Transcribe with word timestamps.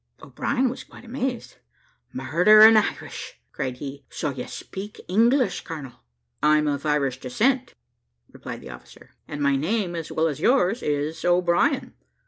O'Brien 0.19 0.67
was 0.67 0.83
quite 0.83 1.05
amazed; 1.05 1.57
"Murder 2.11 2.61
an' 2.63 2.75
Irish," 2.75 3.39
cried 3.51 3.77
he; 3.77 4.03
"so 4.09 4.31
you 4.31 4.47
speak 4.47 4.99
English, 5.07 5.61
colonel." 5.63 6.01
"I'm 6.41 6.65
of 6.65 6.87
Irish 6.87 7.19
descent," 7.19 7.75
replied 8.31 8.61
the 8.61 8.71
officer, 8.71 9.11
"and 9.27 9.41
my 9.43 9.55
name, 9.55 9.95
as 9.95 10.11
well 10.11 10.27
as 10.27 10.39
yours, 10.39 10.81
is 10.81 11.23
O'Brien. 11.23 11.93